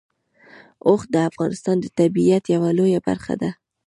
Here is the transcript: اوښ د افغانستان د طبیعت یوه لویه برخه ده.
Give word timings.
اوښ 0.87 1.01
د 1.13 1.15
افغانستان 1.29 1.75
د 1.81 1.85
طبیعت 1.99 2.43
یوه 2.55 2.69
لویه 2.77 2.99
برخه 3.07 3.33
ده. 3.41 3.49